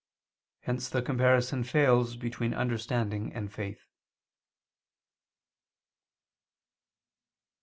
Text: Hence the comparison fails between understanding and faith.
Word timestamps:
Hence 0.61 0.89
the 0.89 1.03
comparison 1.03 1.63
fails 1.63 2.15
between 2.15 2.55
understanding 2.55 3.31
and 3.35 3.53
faith. 3.53 3.85